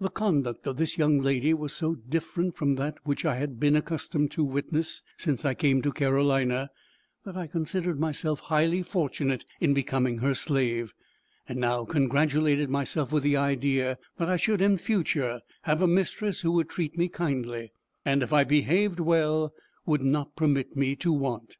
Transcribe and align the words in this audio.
The 0.00 0.08
conduct 0.08 0.66
of 0.66 0.78
this 0.78 0.96
young 0.96 1.18
lady 1.18 1.52
was 1.52 1.74
so 1.74 1.94
different 1.94 2.56
from 2.56 2.76
that 2.76 2.96
which 3.04 3.26
I 3.26 3.34
had 3.36 3.60
been 3.60 3.76
accustomed 3.76 4.30
to 4.30 4.42
witness 4.42 5.02
since 5.18 5.44
I 5.44 5.52
came 5.52 5.82
to 5.82 5.92
Carolina, 5.92 6.70
that 7.26 7.36
I 7.36 7.48
considered 7.48 8.00
myself 8.00 8.40
highly 8.40 8.82
fortunate 8.82 9.44
in 9.60 9.74
becoming 9.74 10.20
her 10.20 10.34
slave, 10.34 10.94
and 11.46 11.58
now 11.60 11.84
congratulated 11.84 12.70
myself 12.70 13.12
with 13.12 13.24
the 13.24 13.36
idea 13.36 13.98
that 14.16 14.30
I 14.30 14.38
should, 14.38 14.62
in 14.62 14.78
future, 14.78 15.42
have 15.64 15.82
a 15.82 15.86
mistress 15.86 16.40
who 16.40 16.52
would 16.52 16.70
treat 16.70 16.96
me 16.96 17.08
kindly, 17.08 17.72
and 18.06 18.22
if 18.22 18.32
I 18.32 18.44
behaved 18.44 19.00
well, 19.00 19.52
would 19.84 20.00
not 20.00 20.34
permit 20.34 20.76
me 20.78 20.96
to 20.96 21.12
want. 21.12 21.58